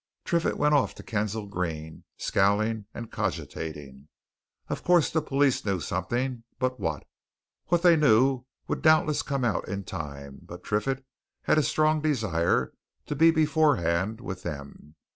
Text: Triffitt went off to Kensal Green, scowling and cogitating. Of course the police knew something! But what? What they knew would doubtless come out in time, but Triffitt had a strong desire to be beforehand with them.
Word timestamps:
Triffitt 0.25 0.57
went 0.57 0.73
off 0.73 0.95
to 0.95 1.03
Kensal 1.03 1.45
Green, 1.45 2.05
scowling 2.17 2.85
and 2.91 3.11
cogitating. 3.11 4.07
Of 4.67 4.83
course 4.83 5.11
the 5.11 5.21
police 5.21 5.63
knew 5.63 5.79
something! 5.79 6.43
But 6.57 6.79
what? 6.79 7.03
What 7.67 7.83
they 7.83 7.95
knew 7.95 8.45
would 8.67 8.81
doubtless 8.81 9.21
come 9.21 9.45
out 9.45 9.67
in 9.67 9.83
time, 9.83 10.39
but 10.41 10.63
Triffitt 10.63 11.05
had 11.43 11.59
a 11.59 11.61
strong 11.61 12.01
desire 12.01 12.73
to 13.05 13.15
be 13.15 13.29
beforehand 13.29 14.21
with 14.21 14.41
them. 14.41 14.95